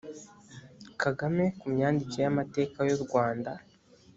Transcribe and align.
kagame 1.01 1.43
ku 1.59 1.65
myandikire 1.73 2.21
y 2.25 2.31
amateka 2.33 2.77
y 2.87 2.91
u 2.97 2.99
rwanda 3.03 3.51